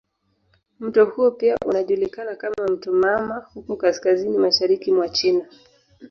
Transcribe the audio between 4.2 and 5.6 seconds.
mashariki mwa China.